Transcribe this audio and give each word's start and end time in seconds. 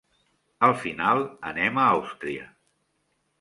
Al 0.67 0.71
final 0.83 1.21
anem 1.51 1.77
a 1.83 1.85
Àustria. 1.99 2.49